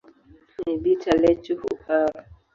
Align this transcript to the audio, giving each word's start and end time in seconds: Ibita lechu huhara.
Ibita 0.73 1.13
lechu 1.21 1.53
huhara. 1.61 2.21